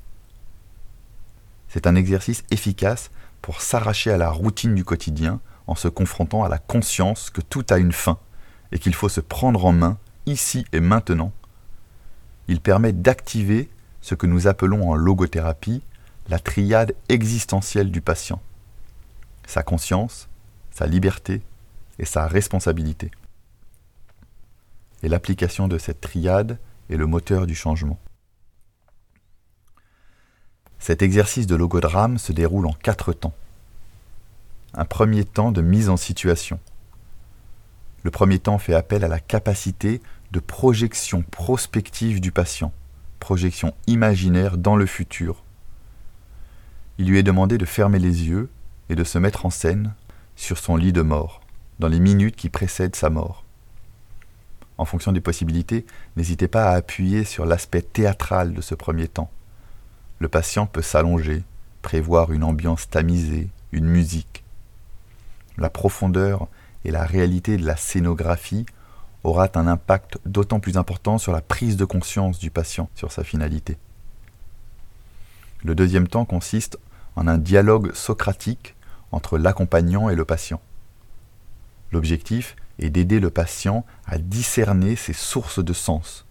C'est 1.67 1.87
un 1.87 1.95
exercice 1.95 2.43
efficace 2.51 3.11
pour 3.41 3.61
s'arracher 3.61 4.11
à 4.11 4.17
la 4.17 4.29
routine 4.29 4.75
du 4.75 4.85
quotidien 4.85 5.41
en 5.67 5.75
se 5.75 5.89
confrontant 5.89 6.43
à 6.43 6.49
la 6.49 6.57
conscience 6.57 7.29
que 7.29 7.41
tout 7.41 7.65
a 7.69 7.77
une 7.77 7.91
fin 7.91 8.17
et 8.71 8.79
qu'il 8.79 8.95
faut 8.95 9.09
se 9.09 9.21
prendre 9.21 9.65
en 9.65 9.73
main 9.73 9.97
ici 10.25 10.65
et 10.71 10.79
maintenant. 10.79 11.33
Il 12.47 12.61
permet 12.61 12.93
d'activer 12.93 13.69
ce 14.01 14.15
que 14.15 14.27
nous 14.27 14.47
appelons 14.47 14.89
en 14.89 14.95
logothérapie 14.95 15.81
la 16.29 16.39
triade 16.39 16.95
existentielle 17.09 17.91
du 17.91 18.01
patient. 18.01 18.41
Sa 19.45 19.63
conscience, 19.63 20.29
sa 20.71 20.87
liberté 20.87 21.41
et 21.99 22.05
sa 22.05 22.27
responsabilité. 22.27 23.11
Et 25.03 25.09
l'application 25.09 25.67
de 25.67 25.77
cette 25.77 26.01
triade 26.01 26.59
est 26.89 26.95
le 26.95 27.05
moteur 27.05 27.45
du 27.45 27.55
changement. 27.55 27.99
Cet 30.79 31.01
exercice 31.01 31.47
de 31.47 31.55
logodrame 31.55 32.17
se 32.17 32.31
déroule 32.31 32.67
en 32.67 32.73
quatre 32.73 33.13
temps. 33.13 33.33
Un 34.73 34.85
premier 34.85 35.23
temps 35.23 35.51
de 35.51 35.61
mise 35.61 35.89
en 35.89 35.97
situation. 35.97 36.59
Le 38.03 38.11
premier 38.11 38.39
temps 38.39 38.57
fait 38.57 38.73
appel 38.73 39.03
à 39.03 39.07
la 39.07 39.19
capacité 39.19 40.01
de 40.31 40.39
projection 40.39 41.21
prospective 41.21 42.19
du 42.19 42.31
patient, 42.31 42.73
projection 43.19 43.73
imaginaire 43.87 44.57
dans 44.57 44.75
le 44.75 44.85
futur. 44.85 45.42
Il 46.97 47.07
lui 47.07 47.17
est 47.17 47.23
demandé 47.23 47.57
de 47.57 47.65
fermer 47.65 47.99
les 47.99 48.27
yeux 48.27 48.49
et 48.89 48.95
de 48.95 49.03
se 49.03 49.17
mettre 49.17 49.45
en 49.45 49.49
scène 49.49 49.93
sur 50.35 50.57
son 50.57 50.75
lit 50.75 50.93
de 50.93 51.01
mort, 51.01 51.41
dans 51.79 51.87
les 51.87 51.99
minutes 51.99 52.35
qui 52.35 52.49
précèdent 52.49 52.95
sa 52.95 53.09
mort. 53.09 53.43
En 54.77 54.85
fonction 54.85 55.11
des 55.11 55.21
possibilités, 55.21 55.85
n'hésitez 56.15 56.47
pas 56.47 56.69
à 56.69 56.75
appuyer 56.75 57.23
sur 57.23 57.45
l'aspect 57.45 57.81
théâtral 57.81 58.53
de 58.53 58.61
ce 58.61 58.75
premier 58.75 59.07
temps 59.07 59.31
le 60.23 60.29
patient 60.29 60.65
peut 60.65 60.81
s'allonger, 60.81 61.43
prévoir 61.81 62.31
une 62.31 62.45
ambiance 62.45 62.89
tamisée, 62.89 63.49
une 63.73 63.87
musique. 63.87 64.45
La 65.57 65.69
profondeur 65.69 66.47
et 66.85 66.91
la 66.91 67.03
réalité 67.03 67.57
de 67.57 67.65
la 67.65 67.75
scénographie 67.75 68.65
aura 69.25 69.49
un 69.55 69.67
impact 69.67 70.19
d'autant 70.25 70.61
plus 70.61 70.77
important 70.77 71.17
sur 71.17 71.33
la 71.33 71.41
prise 71.41 71.75
de 71.75 71.83
conscience 71.83 72.39
du 72.39 72.51
patient 72.51 72.89
sur 72.95 73.11
sa 73.11 73.25
finalité. 73.25 73.77
Le 75.63 75.75
deuxième 75.75 76.07
temps 76.07 76.25
consiste 76.25 76.77
en 77.15 77.27
un 77.27 77.37
dialogue 77.37 77.93
socratique 77.93 78.75
entre 79.11 79.37
l'accompagnant 79.37 80.09
et 80.09 80.15
le 80.15 80.25
patient. 80.25 80.61
L'objectif 81.91 82.55
est 82.79 82.89
d'aider 82.89 83.19
le 83.19 83.29
patient 83.29 83.85
à 84.05 84.17
discerner 84.17 84.95
ses 84.95 85.13
sources 85.13 85.63
de 85.63 85.73
sens, 85.73 86.25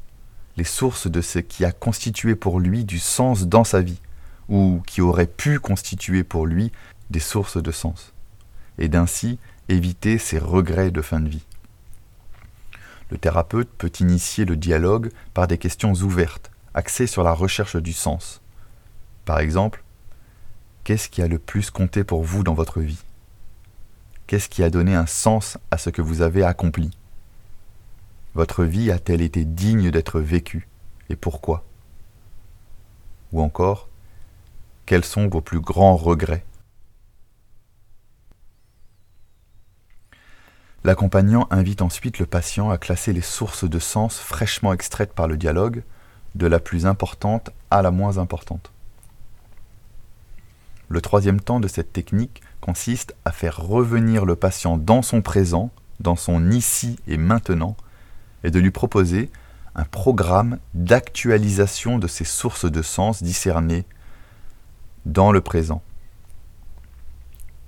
les 0.56 0.64
sources 0.64 1.06
de 1.06 1.20
ce 1.22 1.38
qui 1.38 1.64
a 1.64 1.72
constitué 1.72 2.34
pour 2.34 2.60
lui 2.60 2.84
du 2.84 2.98
sens 2.98 3.46
dans 3.46 3.64
sa 3.64 3.80
vie, 3.80 4.00
ou 4.48 4.82
qui 4.86 5.00
aurait 5.00 5.26
pu 5.26 5.60
constituer 5.60 6.24
pour 6.24 6.46
lui 6.46 6.72
des 7.10 7.20
sources 7.20 7.62
de 7.62 7.70
sens, 7.70 8.12
et 8.78 8.88
d'ainsi 8.88 9.38
éviter 9.68 10.18
ses 10.18 10.38
regrets 10.38 10.90
de 10.90 11.00
fin 11.00 11.20
de 11.20 11.28
vie. 11.28 11.46
Le 13.10 13.18
thérapeute 13.18 13.70
peut 13.78 13.92
initier 14.00 14.44
le 14.44 14.56
dialogue 14.56 15.10
par 15.32 15.46
des 15.46 15.58
questions 15.58 15.94
ouvertes, 15.94 16.50
axées 16.74 17.06
sur 17.06 17.22
la 17.22 17.32
recherche 17.32 17.76
du 17.76 17.92
sens. 17.92 18.41
Par 19.24 19.38
exemple, 19.38 19.84
qu'est-ce 20.84 21.08
qui 21.08 21.22
a 21.22 21.28
le 21.28 21.38
plus 21.38 21.70
compté 21.70 22.04
pour 22.04 22.24
vous 22.24 22.42
dans 22.42 22.54
votre 22.54 22.80
vie? 22.80 23.02
Qu'est-ce 24.26 24.48
qui 24.48 24.62
a 24.62 24.70
donné 24.70 24.94
un 24.94 25.06
sens 25.06 25.58
à 25.70 25.78
ce 25.78 25.90
que 25.90 26.02
vous 26.02 26.22
avez 26.22 26.42
accompli? 26.42 26.90
Votre 28.34 28.64
vie 28.64 28.90
a-t-elle 28.90 29.20
été 29.20 29.44
digne 29.44 29.90
d'être 29.90 30.20
vécue? 30.20 30.68
Et 31.10 31.16
pourquoi? 31.16 31.64
Ou 33.32 33.42
encore, 33.42 33.88
quels 34.86 35.04
sont 35.04 35.28
vos 35.28 35.40
plus 35.40 35.60
grands 35.60 35.96
regrets? 35.96 36.44
L'accompagnant 40.84 41.46
invite 41.50 41.80
ensuite 41.80 42.18
le 42.18 42.26
patient 42.26 42.70
à 42.70 42.78
classer 42.78 43.12
les 43.12 43.20
sources 43.20 43.68
de 43.68 43.78
sens 43.78 44.18
fraîchement 44.18 44.72
extraites 44.72 45.12
par 45.12 45.28
le 45.28 45.36
dialogue, 45.36 45.84
de 46.34 46.46
la 46.46 46.58
plus 46.58 46.86
importante 46.86 47.50
à 47.70 47.82
la 47.82 47.92
moins 47.92 48.18
importante. 48.18 48.71
Le 50.92 51.00
troisième 51.00 51.40
temps 51.40 51.58
de 51.58 51.68
cette 51.68 51.94
technique 51.94 52.42
consiste 52.60 53.16
à 53.24 53.32
faire 53.32 53.56
revenir 53.56 54.26
le 54.26 54.36
patient 54.36 54.76
dans 54.76 55.00
son 55.00 55.22
présent, 55.22 55.70
dans 56.00 56.16
son 56.16 56.50
ici 56.50 56.98
et 57.08 57.16
maintenant, 57.16 57.78
et 58.44 58.50
de 58.50 58.58
lui 58.58 58.70
proposer 58.70 59.30
un 59.74 59.84
programme 59.84 60.58
d'actualisation 60.74 61.98
de 61.98 62.06
ses 62.06 62.26
sources 62.26 62.70
de 62.70 62.82
sens 62.82 63.22
discernées 63.22 63.86
dans 65.06 65.32
le 65.32 65.40
présent. 65.40 65.80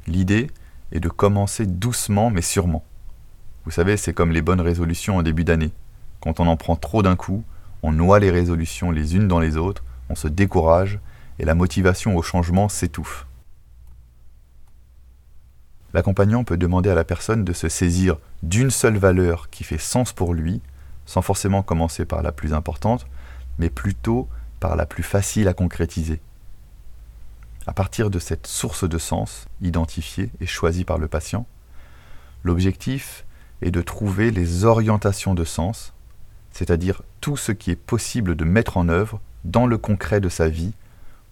L'idée 0.07 0.51
est 0.93 1.01
de 1.01 1.09
commencer 1.09 1.65
doucement 1.65 2.29
mais 2.29 2.43
sûrement. 2.43 2.85
Vous 3.65 3.71
savez, 3.71 3.97
c'est 3.97 4.13
comme 4.13 4.33
les 4.33 4.43
bonnes 4.43 4.61
résolutions 4.61 5.17
en 5.17 5.23
début 5.23 5.45
d'année. 5.45 5.73
Quand 6.21 6.41
on 6.41 6.47
en 6.47 6.59
prend 6.59 6.77
trop 6.77 7.03
d'un 7.03 7.17
coup, 7.17 7.43
on 7.83 7.93
noie 7.93 8.21
les 8.21 8.31
résolutions 8.31 8.91
les 8.91 9.17
unes 9.17 9.29
dans 9.29 9.41
les 9.41 9.57
autres, 9.57 9.83
on 10.11 10.15
se 10.15 10.29
décourage 10.29 11.01
et 11.39 11.45
la 11.45 11.55
motivation 11.55 12.17
au 12.17 12.23
changement 12.23 12.69
s'étouffe. 12.69 13.27
L'accompagnant 15.93 16.43
peut 16.43 16.57
demander 16.57 16.91
à 16.91 16.95
la 16.95 17.05
personne 17.05 17.45
de 17.45 17.53
se 17.53 17.69
saisir 17.69 18.17
d'une 18.43 18.71
seule 18.71 18.97
valeur 18.97 19.49
qui 19.51 19.63
fait 19.63 19.79
sens 19.79 20.13
pour 20.13 20.35
lui, 20.35 20.61
sans 21.07 21.23
forcément 21.23 21.63
commencer 21.63 22.05
par 22.05 22.23
la 22.23 22.33
plus 22.33 22.53
importante, 22.53 23.07
mais 23.59 23.71
plutôt 23.71 24.29
par 24.59 24.75
la 24.75 24.87
plus 24.87 25.05
facile 25.05 25.47
à 25.47 25.55
concrétiser. 25.55 26.21
À 27.67 27.73
partir 27.73 28.11
de 28.11 28.19
cette 28.19 28.47
source 28.47 28.89
de 28.89 28.99
sens, 28.99 29.47
identifiée 29.63 30.31
et 30.41 30.47
choisie 30.47 30.85
par 30.85 30.99
le 30.99 31.09
patient, 31.09 31.47
l'objectif 32.43 33.25
est 33.63 33.71
de 33.71 33.81
trouver 33.81 34.31
les 34.31 34.65
orientations 34.65 35.35
de 35.35 35.45
sens, 35.45 35.95
c'est-à-dire 36.51 37.03
tout 37.21 37.37
ce 37.37 37.53
qui 37.53 37.71
est 37.71 37.77
possible 37.77 38.35
de 38.35 38.45
mettre 38.45 38.77
en 38.77 38.89
œuvre 38.89 39.21
dans 39.45 39.67
le 39.67 39.79
concret 39.79 40.21
de 40.21 40.29
sa 40.29 40.49
vie 40.49 40.73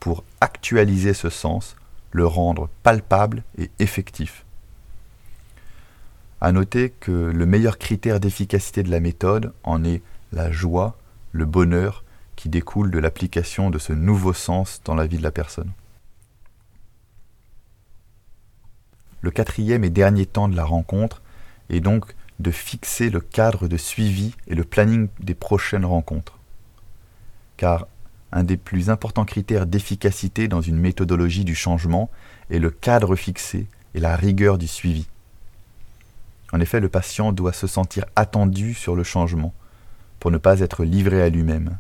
pour 0.03 0.25
actualiser 0.41 1.15
ce 1.15 1.31
sens, 1.31 1.77
le 2.11 2.27
rendre 2.27 2.69
palpable 2.83 3.45
et 3.57 3.71
effectif. 3.79 4.45
À 6.41 6.51
noter 6.51 6.91
que 6.91 7.13
le 7.13 7.47
meilleur 7.47 7.79
critère 7.79 8.19
d'efficacité 8.19 8.83
de 8.83 8.91
la 8.91 8.99
méthode 8.99 9.53
en 9.63 9.85
est 9.85 10.03
la 10.33 10.51
joie, 10.51 10.99
le 11.31 11.45
bonheur 11.45 12.03
qui 12.35 12.49
découle 12.49 12.91
de 12.91 12.99
l'application 12.99 13.71
de 13.71 13.79
ce 13.79 13.93
nouveau 13.93 14.33
sens 14.33 14.81
dans 14.85 14.97
la 14.97 15.07
vie 15.07 15.19
de 15.19 15.23
la 15.23 15.31
personne. 15.31 15.71
Le 19.21 19.31
quatrième 19.31 19.85
et 19.85 19.91
dernier 19.91 20.27
temps 20.27 20.49
de 20.49 20.57
la 20.57 20.65
rencontre 20.65 21.23
est 21.71 21.79
donc 21.79 22.17
de 22.41 22.51
fixer 22.51 23.09
le 23.09 23.21
cadre 23.21 23.69
de 23.69 23.77
suivi 23.77 24.35
et 24.49 24.57
le 24.57 24.65
planning 24.65 25.07
des 25.21 25.37
prochaines 25.37 25.85
rencontres. 25.85 26.41
Car 27.57 27.87
un 28.33 28.45
des 28.45 28.57
plus 28.57 28.91
importants 28.91 29.25
critères 29.25 29.67
d'efficacité 29.67 30.49
dans 30.49 30.63
une 30.63 30.79
méthodologie 30.79 31.45
du 31.45 31.55
changement 31.55 32.11
est 32.51 32.59
le 32.59 32.71
cadre 32.71 33.15
fixé 33.15 33.67
et 33.95 34.01
la 34.01 34.17
rigueur 34.17 34.59
du 34.59 34.67
suivi. 34.67 35.07
En 36.53 36.61
effet, 36.61 36.81
le 36.81 36.89
patient 36.89 37.33
doit 37.33 37.53
se 37.53 37.67
sentir 37.67 38.05
attendu 38.17 38.75
sur 38.75 38.97
le 38.97 39.05
changement 39.05 39.55
pour 40.19 40.31
ne 40.31 40.39
pas 40.39 40.61
être 40.61 40.85
livré 40.85 41.23
à 41.23 41.29
lui-même. 41.29 41.79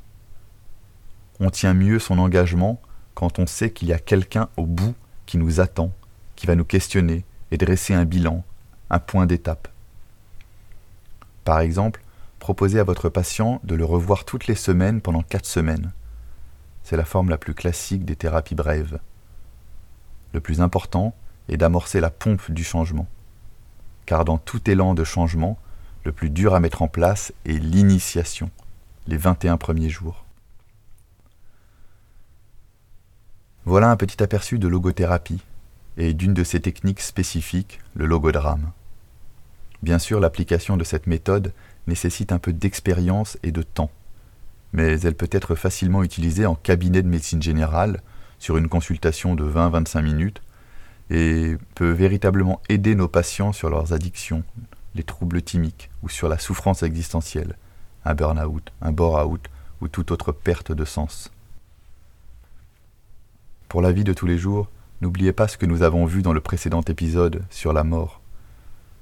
On 1.40 1.50
tient 1.50 1.74
mieux 1.74 1.98
son 1.98 2.18
engagement 2.18 2.80
quand 3.14 3.38
on 3.38 3.46
sait 3.46 3.70
qu'il 3.70 3.88
y 3.88 3.92
a 3.92 3.98
quelqu'un 3.98 4.48
au 4.56 4.66
bout 4.66 4.94
qui 5.26 5.38
nous 5.38 5.60
attend, 5.60 5.92
qui 6.36 6.46
va 6.46 6.54
nous 6.54 6.64
questionner 6.64 7.24
et 7.50 7.56
dresser 7.56 7.94
un 7.94 8.04
bilan, 8.04 8.44
un 8.90 8.98
point 8.98 9.26
d'étape. 9.26 9.68
Par 11.44 11.60
exemple, 11.60 12.02
proposez 12.38 12.78
à 12.78 12.84
votre 12.84 13.08
patient 13.08 13.60
de 13.64 13.74
le 13.74 13.84
revoir 13.84 14.24
toutes 14.24 14.46
les 14.46 14.54
semaines 14.54 15.00
pendant 15.00 15.22
quatre 15.22 15.46
semaines. 15.46 15.92
C'est 16.85 16.97
la 16.97 17.05
forme 17.05 17.31
la 17.31 17.38
plus 17.38 17.55
classique 17.55 18.05
des 18.05 18.16
thérapies 18.16 18.55
brèves. 18.55 18.99
Le 20.33 20.40
plus 20.40 20.61
important 20.61 21.14
est 21.49 21.57
d'amorcer 21.57 22.01
la 22.01 22.11
pompe 22.11 22.51
du 22.51 22.64
changement 22.64 23.07
car 24.07 24.25
dans 24.25 24.38
tout 24.38 24.68
élan 24.71 24.95
de 24.95 25.05
changement, 25.05 25.59
le 26.05 26.12
plus 26.12 26.31
dur 26.31 26.55
à 26.55 26.61
mettre 26.61 26.83
en 26.83 26.88
place 26.88 27.33
est 27.45 27.59
l'initiation, 27.59 28.51
les 29.07 29.16
21 29.16 29.57
premiers 29.57 29.88
jours. 29.88 30.25
Voilà 33.64 33.90
un 33.90 33.97
petit 33.97 34.23
aperçu 34.23 34.59
de 34.59 34.66
logothérapie 34.66 35.40
et 35.97 36.14
d'une 36.14 36.35
de 36.35 36.42
ses 36.42 36.61
techniques 36.61 37.01
spécifiques, 37.01 37.81
le 37.95 38.07
logodrame. 38.07 38.73
Bien 39.83 39.99
sûr, 39.99 40.21
l'application 40.21 40.77
de 40.77 40.85
cette 40.85 41.07
méthode 41.07 41.53
nécessite 41.87 42.33
un 42.33 42.38
peu 42.38 42.53
d'expérience 42.53 43.38
et 43.42 43.53
de 43.53 43.62
temps, 43.62 43.90
mais 44.72 45.00
elle 45.00 45.14
peut 45.14 45.28
être 45.30 45.54
facilement 45.54 46.02
utilisée 46.02 46.46
en 46.46 46.54
cabinet 46.54 47.02
de 47.02 47.08
médecine 47.08 47.42
générale 47.42 48.02
sur 48.38 48.56
une 48.56 48.68
consultation 48.68 49.35
de 49.35 49.44
20-25 49.44 50.02
minutes 50.02 50.42
et 51.11 51.56
peut 51.74 51.90
véritablement 51.90 52.61
aider 52.68 52.94
nos 52.94 53.08
patients 53.08 53.52
sur 53.52 53.68
leurs 53.68 53.92
addictions, 53.92 54.44
les 54.94 55.02
troubles 55.02 55.42
thymiques 55.42 55.90
ou 56.02 56.08
sur 56.08 56.28
la 56.28 56.38
souffrance 56.38 56.82
existentielle, 56.82 57.56
un 58.04 58.14
burn-out, 58.14 58.72
un 58.80 58.92
bore-out 58.92 59.46
ou 59.80 59.88
toute 59.88 60.11
autre 60.11 60.32
perte 60.32 60.72
de 60.72 60.85
sens. 60.85 61.30
Pour 63.68 63.82
la 63.82 63.92
vie 63.92 64.04
de 64.04 64.12
tous 64.12 64.26
les 64.26 64.38
jours, 64.38 64.68
n'oubliez 65.00 65.32
pas 65.32 65.48
ce 65.48 65.58
que 65.58 65.66
nous 65.66 65.82
avons 65.82 66.06
vu 66.06 66.22
dans 66.22 66.32
le 66.32 66.40
précédent 66.40 66.82
épisode 66.82 67.42
sur 67.50 67.72
la 67.72 67.85
mort, 67.85 68.20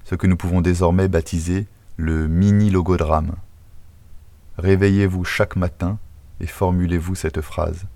ce 0.04 0.14
que 0.14 0.26
nous 0.26 0.37
pouvons 0.37 0.61
désormais 0.61 1.09
baptiser 1.09 1.66
le 1.96 2.28
mini-logodrame. 2.28 3.33
Réveillez-vous 4.62 5.25
chaque 5.25 5.57
matin 5.57 5.99
et 6.38 6.46
formulez-vous 6.46 7.14
cette 7.14 7.40
phrase. 7.40 7.87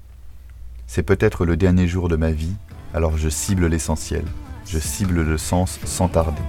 C'est 0.87 1.03
peut-être 1.03 1.44
le 1.44 1.59
dernier 1.59 1.87
jour 1.87 2.09
de 2.09 2.16
ma 2.16 2.31
vie, 2.31 2.55
alors 2.94 3.18
je 3.18 3.29
cible 3.29 3.66
l'essentiel, 3.66 4.24
je 4.64 4.79
cible 4.79 5.20
le 5.20 5.37
sens 5.37 5.79
sans 5.85 6.09
tarder. 6.09 6.40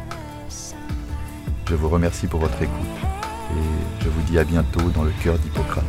Je 1.68 1.76
vous 1.76 1.90
remercie 1.90 2.28
pour 2.28 2.40
votre 2.40 2.62
écoute 2.62 2.98
et 3.58 4.04
je 4.06 4.08
vous 4.08 4.22
dis 4.22 4.40
à 4.40 4.46
bientôt 4.46 4.90
dans 4.92 5.04
le 5.04 5.12
cœur 5.22 5.38
d'Hippocrate. 5.38 5.84